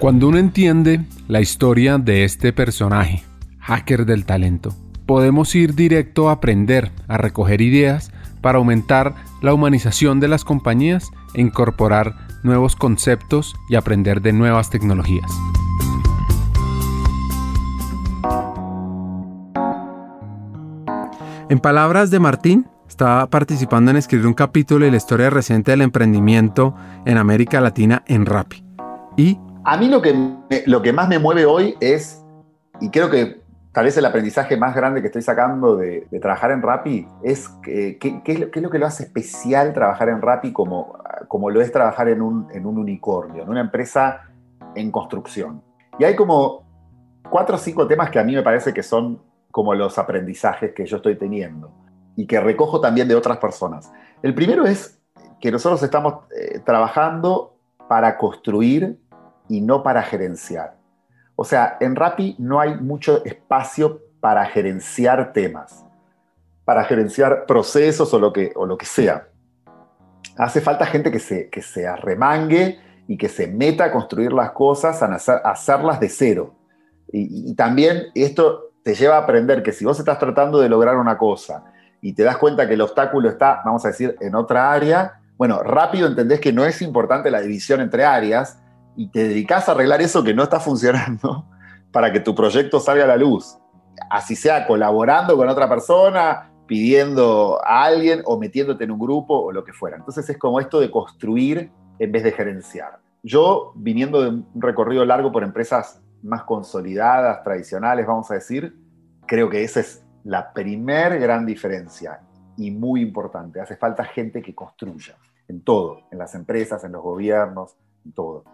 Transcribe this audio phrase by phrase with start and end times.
[0.00, 3.22] Cuando uno entiende la historia de este personaje,
[3.58, 8.10] hacker del talento, podemos ir directo a aprender, a recoger ideas
[8.40, 14.70] para aumentar la humanización de las compañías e incorporar nuevos conceptos y aprender de nuevas
[14.70, 15.30] tecnologías.
[21.50, 25.82] En palabras de Martín, estaba participando en escribir un capítulo de la historia reciente del
[25.82, 26.74] emprendimiento
[27.04, 28.64] en América Latina en Rappi.
[29.18, 30.14] Y a mí lo que,
[30.66, 32.24] lo que más me mueve hoy es,
[32.80, 33.40] y creo que
[33.72, 37.98] tal vez el aprendizaje más grande que estoy sacando de, trabajar en Rappi, es qué
[38.24, 42.22] es, lo que lo hace especial trabajar en Rappi como, como lo es trabajar en
[42.22, 44.22] un, en un unicornio, en una empresa
[44.74, 45.62] en construcción.
[45.98, 46.64] Y hay como
[47.28, 50.86] cuatro o cinco temas que a mí me parece que son como los aprendizajes que
[50.86, 51.72] yo estoy teniendo
[52.16, 53.92] y que recojo también de otras personas.
[54.22, 54.98] El primero es
[55.40, 57.56] que nosotros estamos eh, trabajando
[57.88, 58.99] para construir
[59.50, 60.76] y no para gerenciar.
[61.34, 65.84] O sea, en Rappi no hay mucho espacio para gerenciar temas,
[66.64, 69.26] para gerenciar procesos o lo que, o lo que sea.
[70.38, 74.52] Hace falta gente que se, que se arremangue y que se meta a construir las
[74.52, 75.06] cosas, a,
[75.50, 76.54] hacerlas de cero.
[77.12, 80.96] Y, y, también esto te lleva a aprender que si vos estás tratando de lograr
[80.96, 81.64] una cosa
[82.00, 85.60] y te das cuenta que el obstáculo está, vamos a decir, en otra área, bueno,
[85.62, 88.60] rápido entendés que no es importante la división entre áreas,
[89.00, 91.46] y te dedicas a arreglar eso que no está funcionando
[91.90, 93.56] para que tu proyecto salga a la luz.
[94.10, 99.52] Así sea colaborando con otra persona, pidiendo a alguien o metiéndote en un grupo o
[99.52, 99.96] lo que fuera.
[99.96, 102.98] Entonces es como esto de construir en vez de gerenciar.
[103.22, 108.76] Yo, viniendo de un recorrido largo por empresas más consolidadas, tradicionales, vamos a decir,
[109.26, 112.20] creo que esa es la primer gran diferencia
[112.58, 113.62] y muy importante.
[113.62, 115.16] Hace falta gente que construya
[115.48, 117.76] en todo, en las empresas, en los gobiernos,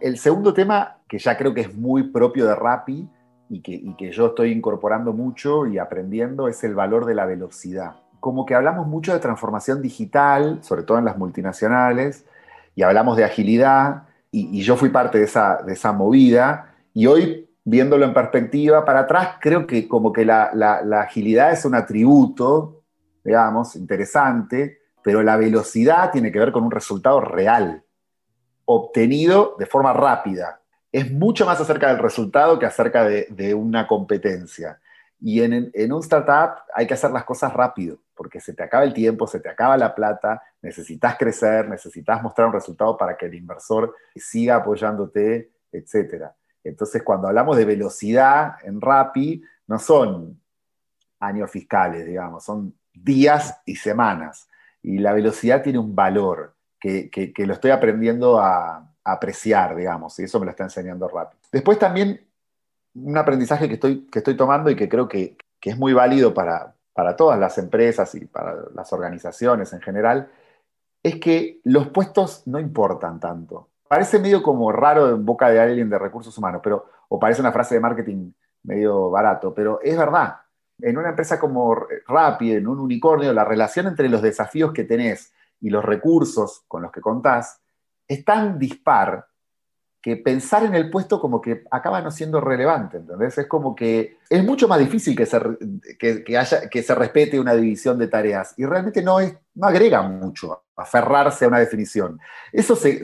[0.01, 3.09] El segundo tema, que ya creo que es muy propio de Rappi
[3.49, 3.61] y
[3.97, 7.97] que, yo estoy incorporando mucho y aprendiendo, es el valor de la velocidad.
[8.21, 12.25] Como que hablamos mucho de transformación digital, sobre todo en las multinacionales,
[12.75, 17.49] y hablamos de agilidad, y, yo fui parte de esa, de esa movida, y hoy
[17.65, 22.83] viéndolo en perspectiva para atrás, creo que como que la, la, agilidad es un atributo,
[23.25, 27.83] digamos, interesante, pero la velocidad tiene que ver con un resultado real
[28.67, 30.61] obtenido de forma rápida.
[30.93, 34.81] Es mucho más acerca del resultado que acerca de, una competencia.
[35.19, 38.93] Y en, un startup hay que hacer las cosas rápido, porque se te acaba el
[38.93, 43.35] tiempo, se te acaba la plata, necesitas crecer, necesitas mostrar un resultado para que el
[43.35, 46.27] inversor siga apoyándote, etc.
[46.63, 50.41] Entonces, cuando hablamos de velocidad en Rappi, no son
[51.21, 54.49] años fiscales, digamos, son días y semanas.
[54.83, 56.56] Y la velocidad tiene un valor
[57.11, 61.41] que, lo estoy aprendiendo a, apreciar, digamos, y eso me lo está enseñando rápido.
[61.53, 62.27] Después también
[62.95, 66.75] un aprendizaje que estoy, que estoy tomando y que creo que, es muy válido para,
[66.93, 70.31] para todas las empresas y para las organizaciones en general,
[71.03, 73.69] es que los puestos no importan tanto.
[73.89, 77.53] Parece medio como raro en boca de alguien de recursos humanos, pero, o parece una
[77.53, 78.33] frase de marketing
[78.63, 80.37] medio barato, pero es verdad.
[80.81, 81.75] En una empresa como
[82.07, 86.83] Rappi, en un unicornio, la relación entre los desafíos que tenés y los recursos con
[86.83, 87.61] los que contás
[88.07, 89.27] es tan dispar
[90.07, 93.39] que pensar en el puesto como que acaba no siendo relevante, ¿entendés?
[93.39, 95.41] Es como que es mucho más difícil que se,
[95.99, 100.03] que, haya, que se respete una división de tareas y realmente no, es, no agrega
[100.03, 102.21] mucho aferrarse a una definición.
[102.53, 103.03] Eso se,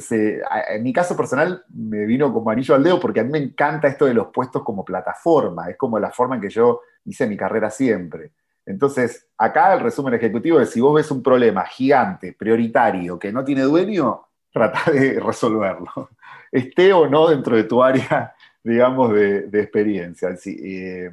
[0.68, 3.88] en mi caso personal me vino como anillo al dedo porque a mí me encanta
[3.88, 7.36] esto de los puestos como plataforma, es como la forma en que yo hice mi
[7.36, 8.30] carrera siempre.
[8.64, 13.44] Entonces, acá el resumen ejecutivo es, si vos ves un problema gigante, prioritario, que no
[13.44, 16.10] tiene dueño, trata de resolverlo,
[16.50, 18.34] esté o no dentro de tu área,
[18.64, 21.10] digamos, de, experiencia, eh,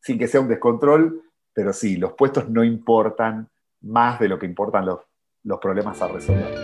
[0.00, 1.22] sin que sea un descontrol,
[1.52, 3.48] pero sí, los puestos no importan
[3.82, 5.00] más de lo que importan los,
[5.42, 6.54] los problemas a resolver.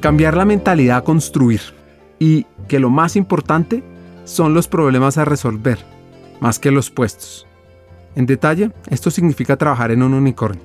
[0.00, 1.60] Cambiar la mentalidad a construir.
[2.20, 3.82] Y que lo más importante
[4.24, 5.97] son los problemas a resolver
[6.40, 7.46] más que los puestos.
[8.14, 10.62] En detalle, esto significa trabajar en un unicornio.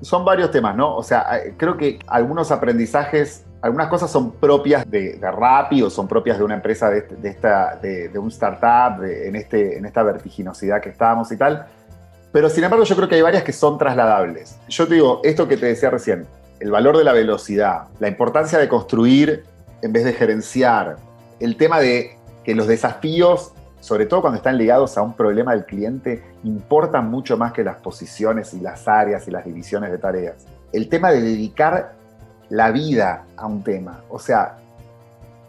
[0.00, 0.96] Son varios temas, ¿no?
[0.96, 1.26] O sea,
[1.56, 6.54] creo que algunos aprendizajes, algunas cosas son propias de, de o son propias de una
[6.54, 11.66] empresa de, esta, de, un startup, en, este, en esta vertiginosidad que estábamos y tal.
[12.32, 14.58] Pero sin embargo, yo creo que hay varias que son trasladables.
[14.68, 16.26] Yo te digo, esto que te decía recién,
[16.60, 19.44] el valor de la velocidad, la importancia de construir
[19.82, 20.96] en vez de gerenciar,
[21.40, 25.64] el tema de que los desafíos sobre todo cuando están ligados a un problema del
[25.64, 30.46] cliente, importan mucho más que las posiciones y las áreas y las divisiones de tareas.
[30.72, 31.94] El tema de dedicar
[32.48, 34.00] la vida a un tema.
[34.08, 34.58] O sea,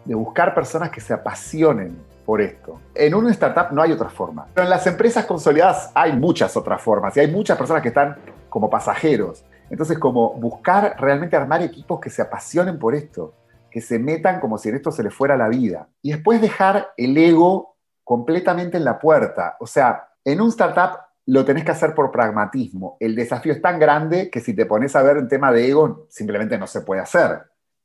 [0.05, 2.79] de buscar personas que se apasionen por esto.
[2.93, 4.45] En una startup no hay otra forma.
[4.53, 8.17] Pero en las empresas consolidadas hay muchas otras formas y hay muchas personas que están
[8.49, 9.43] como pasajeros.
[9.69, 13.33] Entonces, como buscar realmente armar equipos que se apasionen por esto,
[13.69, 15.87] que se metan como si en esto se les fuera la vida.
[16.01, 17.68] Y después dejar el ego
[18.09, 19.55] completamente en la puerta.
[19.59, 22.97] O sea, en un startup lo tenés que hacer por pragmatismo.
[22.99, 26.07] El desafío es tan grande que si te pones a ver un tema de ego,
[26.09, 27.43] simplemente no se puede hacer.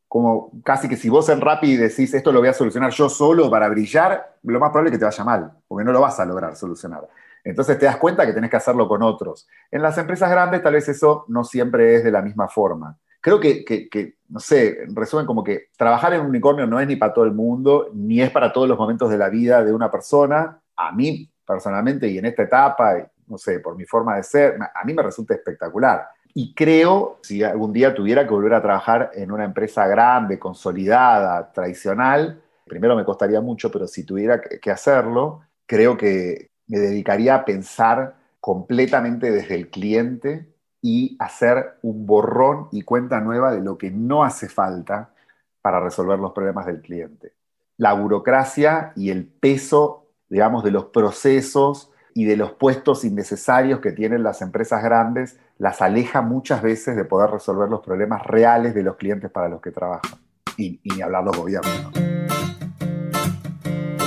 [0.08, 3.50] Como casi que si vos en Rappi decís esto lo voy a solucionar yo solo
[3.50, 6.24] para brillar, lo más probable es que te vaya mal, porque no lo vas a
[6.24, 7.06] lograr solucionar.
[7.44, 9.46] Entonces te das cuenta que tenés que hacerlo con otros.
[9.70, 12.96] En las empresas grandes tal vez eso no siempre es de la misma forma.
[13.24, 16.86] Creo que, que, no sé, en resumen, como que trabajar en un unicornio no es
[16.86, 19.72] ni para todo el mundo, ni es para todos los momentos de la vida de
[19.72, 20.60] una persona.
[20.76, 24.84] A mí, personalmente, y en esta etapa, no sé, por mi forma de ser, a
[24.84, 26.06] mí me resulta espectacular.
[26.34, 31.50] Y creo, si algún día tuviera que volver a trabajar en una empresa grande, consolidada,
[31.50, 37.44] tradicional, primero me costaría mucho, pero si tuviera que hacerlo, creo que, me dedicaría a
[37.44, 40.53] pensar completamente desde el cliente
[40.86, 45.14] y hacer un borrón y cuenta nueva de lo que no hace falta
[45.62, 47.32] para resolver los problemas del cliente.
[47.78, 53.92] La burocracia y el peso, digamos, de los procesos y de los puestos innecesarios que
[53.92, 58.82] tienen las empresas grandes las aleja muchas veces de poder resolver los problemas reales de
[58.82, 60.20] los clientes para los que trabajan.
[60.58, 61.72] Y, y ni hablar los gobiernos.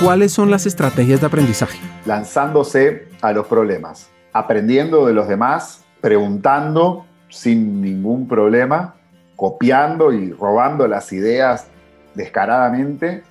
[0.00, 1.80] ¿Cuáles son las estrategias de aprendizaje?
[2.06, 8.94] Lanzándose a los problemas, aprendiendo de los demás, preguntando sin ningún problema,
[9.36, 11.68] copiando y robando las ideas
[12.14, 13.22] descaradamente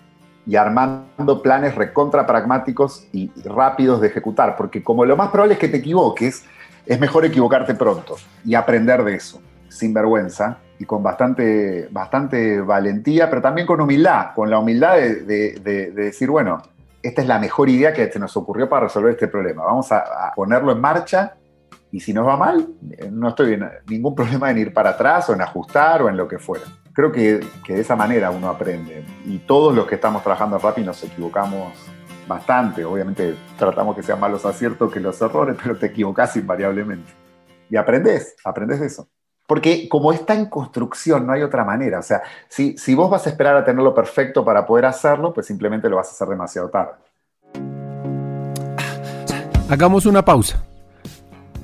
[0.45, 5.59] y armando planes recontra pragmáticos y rápidos de ejecutar, porque como lo más probable es
[5.59, 6.45] que te equivoques,
[6.85, 8.15] es mejor equivocarte pronto
[8.45, 14.33] y aprender de eso, sin vergüenza, y con bastante, bastante valentía, pero también con humildad,
[14.35, 16.61] con la humildad de, decir, bueno,
[17.01, 19.63] esta es la mejor idea que se nos ocurrió para resolver este problema.
[19.63, 21.33] Vamos a, ponerlo en marcha
[21.91, 22.67] y si nos va mal,
[23.11, 26.27] no estoy en ningún problema en ir para atrás o en ajustar o en lo
[26.27, 26.65] que fuera.
[26.93, 29.05] Creo que, que de esa manera uno aprende.
[29.25, 31.73] Y todos los que estamos trabajando en Rappi nos equivocamos
[32.27, 32.83] bastante.
[32.83, 37.11] Obviamente tratamos que sean más los aciertos que los errores, pero te equivocas invariablemente.
[37.69, 39.07] Y aprendes, aprendes de eso.
[39.45, 41.99] Porque como está en construcción, no hay otra manera.
[41.99, 45.45] O sea, si, si vos vas a esperar a tenerlo perfecto para poder hacerlo, pues
[45.45, 46.95] simplemente lo vas a hacer demasiado tarde.
[49.69, 50.63] Hagamos una pausa.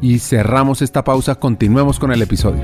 [0.00, 1.34] y cerramos esta pausa.
[1.34, 2.62] Continuemos con el episodio.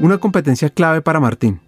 [0.00, 1.60] Una competencia clave para Martín.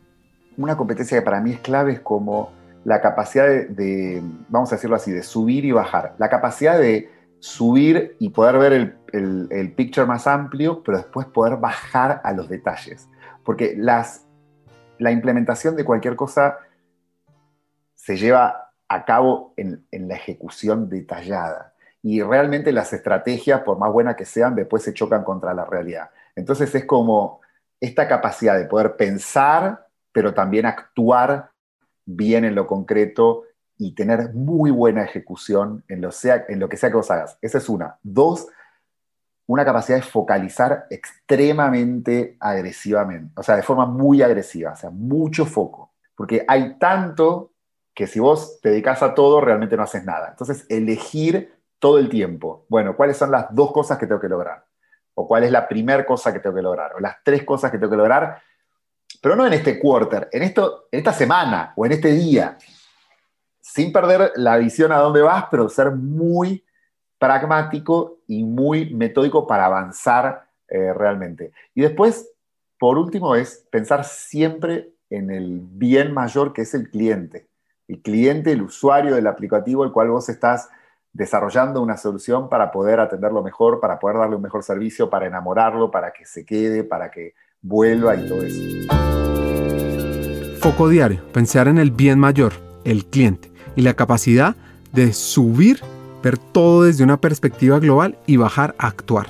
[0.57, 2.53] Una competencia que para mí es clave es como
[2.85, 6.15] la capacidad de, vamos a decirlo así, de subir y bajar.
[6.19, 7.11] La capacidad de
[7.41, 12.49] subir y poder ver el, el, picture más amplio, pero después poder bajar a los
[12.49, 13.09] detalles.
[13.45, 14.27] Porque las,
[14.99, 16.59] la implementación de cualquier cosa
[17.95, 21.75] se lleva a cabo en, la ejecución detallada.
[22.03, 26.11] Y realmente las estrategias, por más buenas que sean, después se chocan contra la realidad.
[26.35, 27.41] Entonces es como
[27.81, 31.53] esta capacidad de poder pensar, pero también actuar
[32.05, 33.45] bien en lo concreto
[33.79, 37.39] y tener muy buena ejecución en lo, sea, en lo que sea que vos hagas.
[37.41, 37.97] Esa es una.
[38.03, 38.49] Dos,
[39.47, 45.47] una capacidad de focalizar extremadamente agresivamente, o sea, de forma muy agresiva, o sea, mucho
[45.47, 45.93] foco.
[46.17, 47.50] Porque hay tanto
[48.01, 50.31] que si vos te dedicas a todo, realmente no haces nada.
[50.31, 52.65] Entonces, elegir todo el tiempo.
[52.71, 54.65] Bueno, ¿cuáles son las dos cosas que tengo que lograr?
[55.13, 56.95] ¿O cuál es la primera cosa que tengo que lograr?
[56.95, 58.41] ¿O las tres cosas que tengo que lograr?
[59.21, 62.57] pero no en este quarter, en, esto, en esta semana o en este día,
[63.61, 66.65] sin perder la visión a dónde vas, pero ser muy
[67.19, 71.53] pragmático y muy metódico para avanzar eh, realmente.
[71.75, 72.33] Y después,
[72.79, 77.50] por último, es pensar siempre en el bien mayor que es el cliente.
[77.91, 80.69] El cliente, el usuario del aplicativo, el cual vos estás
[81.13, 85.91] desarrollando una solución para poder atenderlo mejor, para poder darle un mejor servicio, para enamorarlo,
[85.91, 88.63] para que se quede, para que vuelva y todo eso.
[90.61, 92.53] Foco diario, pensar en el bien mayor,
[92.85, 94.55] el cliente, y la capacidad
[94.93, 95.81] de subir,
[96.23, 99.27] ver todo desde una perspectiva global y bajar a actuar.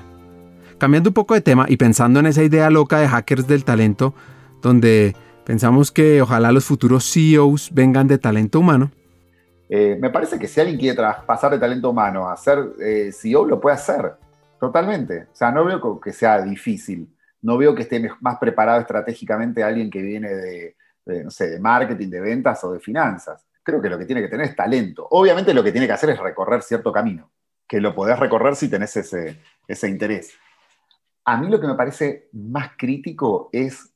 [0.76, 4.12] Cambiando un poco de tema y pensando en esa idea loca de hackers del talento,
[4.61, 5.17] donde
[5.50, 8.92] pensamos que ojalá los futuros CEOs vengan de talento humano.
[9.69, 13.47] Eh, me parece que si alguien quiere pasar de talento humano a ser eh, CEO,
[13.47, 14.12] lo puede hacer.
[14.61, 15.23] Totalmente.
[15.23, 17.12] O sea, no veo que sea difícil.
[17.42, 20.76] No veo que esté más preparado estratégicamente alguien que viene de,
[21.25, 23.45] no sé, de marketing, de ventas o de finanzas.
[23.64, 25.04] Creo que lo que tiene que tener es talento.
[25.11, 27.33] Obviamente lo que tiene que hacer es recorrer cierto camino,
[27.66, 30.33] que lo podés recorrer si tenés ese interés.
[31.25, 33.92] A mí lo que me parece más crítico es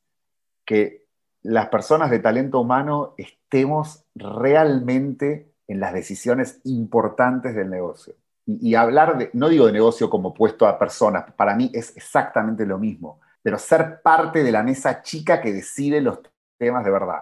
[0.67, 1.04] que
[1.45, 8.15] las personas de talento humano estemos realmente en las decisiones importantes del negocio.
[8.47, 12.67] Y, hablar de, no digo de negocio como puesto a personas, para mí es exactamente
[12.67, 16.21] lo mismo, pero ser parte de la mesa chica que decide los
[16.59, 17.21] temas de verdad.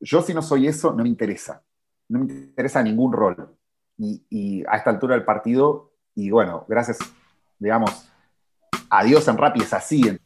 [0.00, 1.62] Yo si no soy eso, no me interesa,
[2.08, 3.54] no me interesa ningún rol.
[3.98, 6.98] Y, a esta altura del partido, y bueno, gracias,
[7.58, 8.10] digamos,
[8.88, 10.18] a Dios en Rappi es así.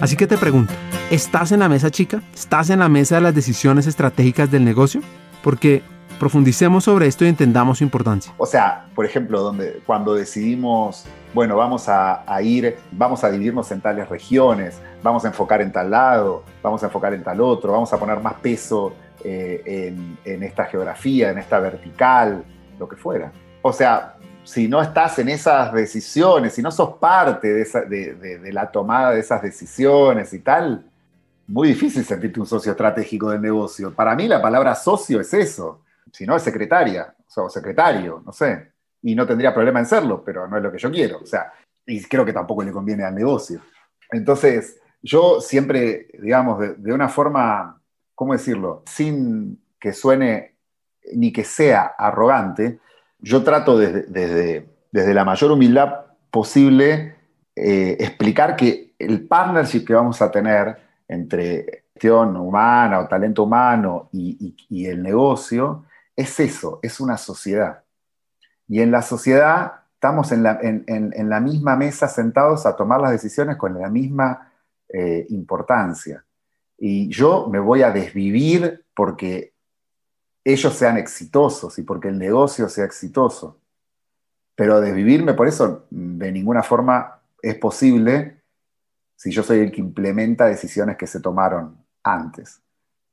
[0.00, 0.74] Así que te pregunto,
[1.10, 2.22] ¿estás en la mesa chica?
[2.34, 5.00] ¿Estás en la mesa de las decisiones estratégicas del negocio?
[5.42, 5.82] Porque
[6.18, 8.32] profundicemos sobre esto y entendamos su importancia.
[8.36, 13.80] O sea, por ejemplo, donde, cuando decidimos, bueno, vamos a, ir, vamos a dividirnos en
[13.80, 17.90] tales regiones, vamos a enfocar en tal lado, vamos a enfocar en tal otro, vamos
[17.92, 18.92] a poner más peso
[19.24, 22.44] eh, en, esta geografía, en esta vertical,
[22.78, 23.32] lo que fuera.
[23.62, 24.15] O sea,
[24.46, 29.20] si no estás en esas decisiones, si no sos parte de, de la tomada de
[29.20, 30.90] esas decisiones y tal,
[31.48, 33.94] muy difícil sentirte un socio estratégico del negocio.
[33.94, 38.72] Para mí la palabra socio es eso si no es secretaria, o, secretario, no sé,
[39.02, 41.52] y no tendría problema en serlo, pero no es lo que yo quiero, o sea,
[41.84, 43.60] y creo que tampoco le conviene al negocio.
[44.10, 47.80] Entonces, yo siempre, digamos, de, una forma,
[48.14, 48.82] ¿cómo decirlo?
[48.86, 50.56] Sin que suene
[51.14, 52.80] ni que sea arrogante,
[53.18, 57.16] yo trato desde, desde, la mayor humildad posible
[57.54, 60.76] eh, explicar que el partnership que vamos a tener
[61.08, 67.82] entre gestión humana o talento humano y el negocio es eso, es una sociedad.
[68.68, 73.78] Y en la sociedad estamos en la, misma mesa sentados a tomar las decisiones con
[73.80, 74.52] la misma
[74.88, 76.24] eh, importancia.
[76.78, 79.54] Y yo me voy a desvivir porque
[80.52, 83.58] ellos sean exitosos y porque el negocio sea exitoso.
[84.54, 88.40] Pero desvivirme por eso de ninguna forma es posible
[89.16, 92.60] si yo soy el que implementa decisiones que se tomaron antes.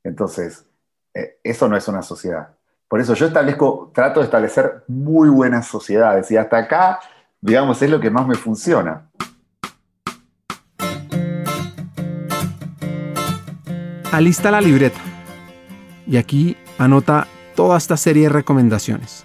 [0.04, 0.64] Entonces,
[1.12, 2.54] eh, eso no es una sociedad.
[2.86, 7.00] Por eso yo establezco, trato de establecer muy buenas sociedades y hasta acá,
[7.40, 9.10] digamos, es lo que más me funciona.
[14.12, 15.00] Alista la libreta
[16.06, 19.24] y aquí anota toda esta serie de recomendaciones.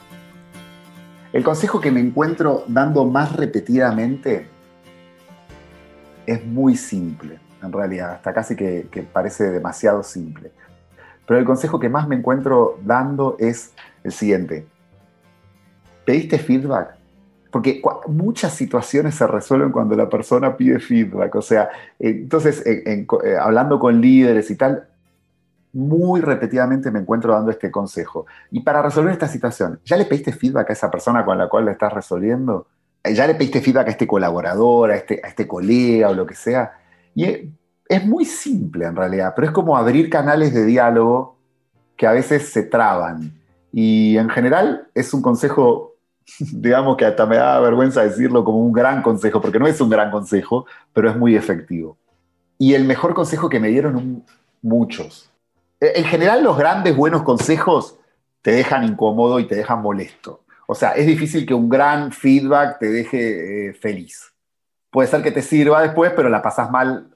[1.34, 4.48] El consejo que me encuentro dando más repetidamente
[6.26, 10.52] es muy simple, en realidad, hasta casi que, parece demasiado simple.
[11.28, 14.66] Pero el consejo que más me encuentro dando es el siguiente.
[16.06, 16.96] ¿Pediste feedback?
[17.52, 21.36] Porque muchas situaciones se resuelven cuando la persona pide feedback.
[21.36, 23.06] O sea, entonces, eh,
[23.40, 24.88] hablando con líderes y tal,
[25.74, 28.26] muy repetidamente me encuentro dando este consejo.
[28.52, 31.66] Y para resolver esta situación, ¿ya le pediste feedback a esa persona con la cual
[31.66, 32.68] la estás resolviendo?
[33.04, 36.36] ¿Ya le pediste feedback a este colaborador, a este, a este colega o lo que
[36.36, 36.74] sea?
[37.16, 37.52] Y
[37.88, 41.38] es muy simple en realidad, pero es como abrir canales de diálogo
[41.96, 43.34] que a veces se traban.
[43.72, 45.96] Y en general es un consejo,
[46.40, 49.90] digamos que hasta me da vergüenza decirlo como un gran consejo, porque no es un
[49.90, 51.98] gran consejo, pero es muy efectivo.
[52.58, 54.24] Y el mejor consejo que me dieron
[54.62, 55.32] muchos.
[55.80, 58.00] E, en general los grandes buenos consejos
[58.42, 60.44] te dejan incómodo y te dejan molesto.
[60.68, 64.34] O sea, es difícil que un gran feedback te deje eh, feliz.
[64.92, 67.10] Puede ser que te sirva después, pero la pasas mal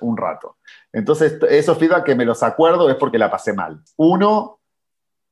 [0.00, 0.56] un rato.
[0.92, 3.82] Entonces, esos feedback que me los acuerdo es porque la pasé mal.
[3.96, 4.60] Uno,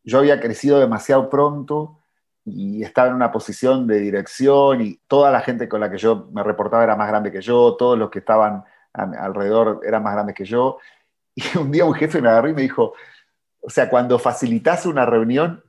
[0.04, 2.00] yo había crecido demasiado pronto
[2.44, 6.28] y estaba en una posición de dirección y toda la gente con la que yo
[6.32, 10.34] me reportaba era más grande que yo, todos los que estaban alrededor eran más grandes
[10.34, 10.78] que yo.
[11.40, 12.94] Y un día un jefe me agarró y me dijo,
[13.60, 15.62] o sea, cuando facilitas una reunión,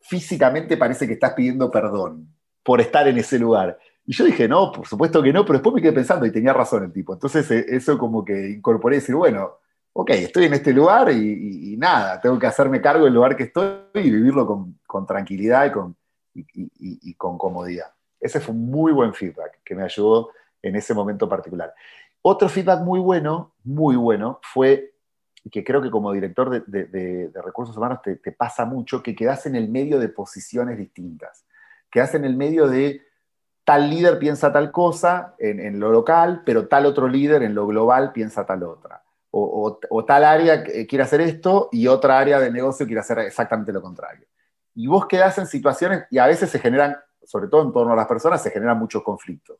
[0.00, 2.28] físicamente parece que estás pidiendo perdón
[2.62, 3.78] por estar en ese lugar.
[4.06, 6.52] Y yo dije, no, por supuesto que no, pero después me quedé pensando y tenía
[6.52, 7.12] razón el tipo.
[7.12, 9.58] Entonces eh, eso como que incorporé y decir, bueno,
[9.92, 13.72] ok, estoy en este lugar y, nada, tengo que hacerme cargo del lugar que estoy
[13.94, 15.96] y vivirlo con, tranquilidad y con,
[16.34, 17.92] y, con comodidad.
[18.20, 20.30] Ese fue un muy buen feedback que me ayudó
[20.62, 21.72] en ese momento particular.
[22.22, 24.94] Otro feedback muy bueno, muy bueno, fue
[25.50, 29.68] que creo que como director de, recursos humanos te, pasa mucho, que quedas en el
[29.68, 31.46] medio de posiciones distintas.
[31.90, 33.02] Quedas en el medio de
[33.64, 38.12] tal líder piensa tal cosa en, lo local, pero tal otro líder en lo global
[38.12, 39.02] piensa tal otra.
[39.30, 43.80] O, tal área quiere hacer esto y otra área de negocio quiere hacer exactamente lo
[43.80, 44.26] contrario.
[44.74, 47.96] Y vos quedás en situaciones, y a veces se generan, sobre todo en torno a
[47.96, 49.58] las personas, se generan muchos conflictos.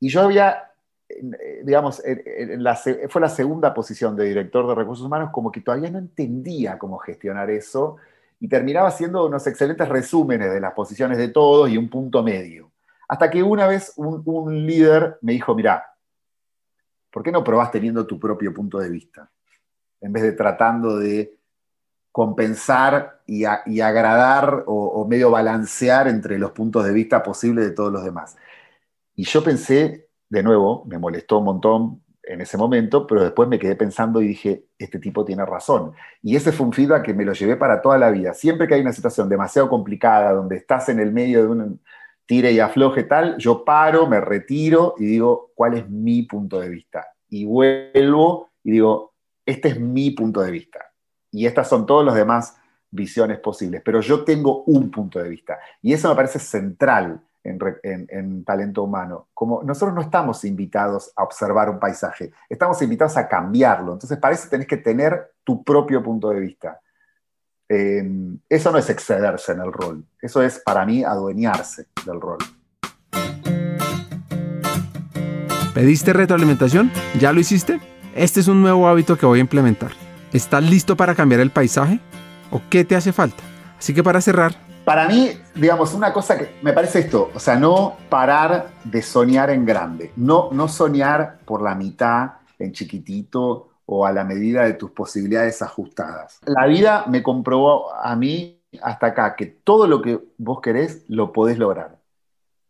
[0.00, 0.73] Y yo había,
[1.08, 2.02] eh, digamos,
[3.08, 6.98] fue la segunda posición de director de recursos humanos, como que todavía no entendía cómo
[6.98, 7.96] gestionar eso
[8.40, 12.72] y terminaba haciendo unos excelentes resúmenes de las posiciones de todos y un punto medio.
[13.08, 15.94] Hasta que una vez un, líder me dijo, mira,
[17.10, 19.30] ¿por qué no probás teniendo tu propio punto de vista?
[20.00, 21.38] En vez de tratando de
[22.10, 27.92] compensar y, agradar o, o, medio balancear entre los puntos de vista posibles de todos
[27.92, 28.36] los demás.
[29.16, 33.58] Y yo pensé, de nuevo, me molestó un montón en ese momento, pero después me
[33.58, 35.92] quedé pensando y dije, este tipo tiene razón.
[36.22, 38.32] Y ese fue un feedback que me lo llevé para toda la vida.
[38.34, 41.80] Siempre que hay una situación demasiado complicada, donde estás en el medio de un
[42.26, 46.70] tire y afloje tal, yo paro, me retiro y digo, ¿cuál es mi punto de
[46.70, 47.06] vista?
[47.28, 49.12] Y vuelvo y digo,
[49.44, 50.80] este es mi punto de vista.
[51.30, 52.56] Y estas son todas las demás
[52.90, 55.58] visiones posibles, pero yo tengo un punto de vista.
[55.82, 59.28] Y eso me parece central en, talento humano.
[59.34, 63.92] Como nosotros no estamos invitados a observar un paisaje, estamos invitados a cambiarlo.
[63.92, 66.80] Entonces, para eso tenés que tener tu propio punto de vista.
[67.68, 72.38] Em, eso no es excederse en el rol, eso es para mí adueñarse del rol.
[75.74, 76.92] ¿Pediste retroalimentación?
[77.18, 77.80] ¿Ya lo hiciste?
[78.14, 79.92] Este es un nuevo hábito que voy a implementar.
[80.32, 82.00] ¿Estás listo para cambiar el paisaje?
[82.50, 83.42] ¿O qué te hace falta?
[83.78, 87.56] Así que para cerrar, para mí, digamos, una cosa que me parece esto, o sea,
[87.56, 94.06] no parar de soñar en grande, no, no soñar por la mitad en chiquitito o
[94.06, 96.38] a la medida de tus posibilidades ajustadas.
[96.44, 101.32] La vida me comprobó a mí hasta acá que todo lo que vos querés lo
[101.32, 101.98] podés lograr.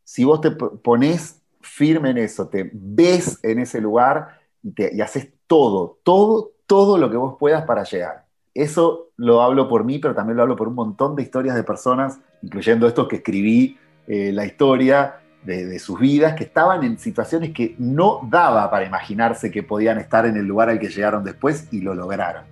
[0.05, 5.99] Si vos te pones firme en eso, te ves en ese lugar y haces todo,
[6.05, 8.24] todo, todo lo que vos puedas para llegar
[8.55, 11.65] eso lo hablo por mí, pero también lo hablo por un montón de historias de
[11.65, 17.51] personas, incluyendo estos que escribí eh, la historia de, sus vidas, que estaban en situaciones
[17.51, 21.69] que no daba para imaginarse que podían estar en el lugar al que llegaron después
[21.71, 22.45] y lo lograron.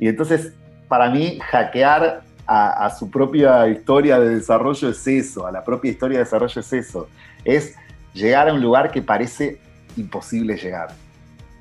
[0.00, 0.52] Y entonces,
[0.88, 5.90] para mí, hackear a, a su propia historia de desarrollo es eso, a la propia
[5.90, 7.08] historia de desarrollo es eso,
[7.44, 7.76] es
[8.14, 9.60] llegar a un lugar que parece
[9.96, 10.88] imposible llegar,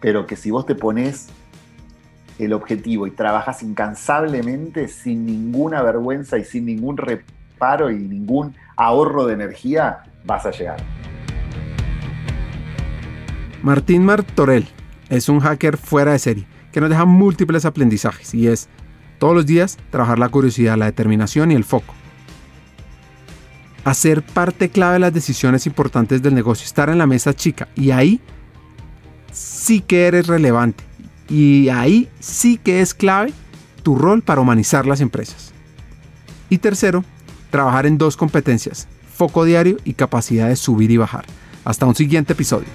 [0.01, 1.29] pero que si vos te pones
[2.39, 9.25] el objetivo y trabajas incansablemente sin ninguna vergüenza y sin ningún reparo y ningún ahorro
[9.25, 10.77] de energía, vas a llegar.
[13.63, 14.67] Martín Martorell
[15.09, 18.69] es un hacker fuera de serie que nos deja múltiples aprendizajes y es
[19.17, 21.93] todos los días trabajar la curiosidad, la determinación y el foco.
[23.83, 27.91] Hacer parte clave de las decisiones importantes del negocio, estar en la mesa chica y
[27.91, 28.21] ahí
[29.31, 30.86] sí que eres relevante
[31.29, 33.33] y ahí sí que es clave
[33.83, 35.53] tu rol para humanizar las empresas.
[36.49, 37.03] Y tercero,
[37.49, 41.25] trabajar en dos competencias, foco diario y capacidad de subir y bajar.
[41.63, 42.67] Hasta un siguiente episodio.